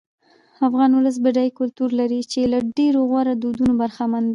[0.67, 4.29] افغان ولس بډای کلتور لري چې له ډېرو غوره دودونو برخمن دی.